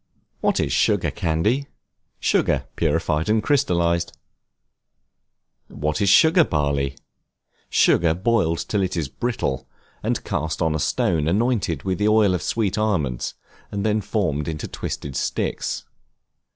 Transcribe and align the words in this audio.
What 0.39 0.59
is 0.59 0.73
Sugar 0.73 1.11
Candy? 1.11 1.67
Sugar 2.19 2.65
purified 2.75 3.29
and 3.29 3.43
crystallized. 3.43 4.17
What 5.67 6.01
is 6.01 6.09
Barley 6.49 6.89
Sugar? 6.89 7.01
Sugar 7.69 8.13
boiled 8.15 8.65
till 8.67 8.81
it 8.81 8.97
is 8.97 9.07
brittle, 9.09 9.69
and 10.01 10.23
cast 10.23 10.59
on 10.59 10.73
a 10.73 10.79
stone 10.79 11.27
anointed 11.27 11.83
with 11.83 12.01
oil 12.01 12.33
of 12.33 12.41
sweet 12.41 12.79
almonds, 12.79 13.35
and 13.69 13.85
then 13.85 14.01
formed 14.01 14.47
into 14.47 14.67
twisted 14.67 15.15
sticks. 15.15 15.83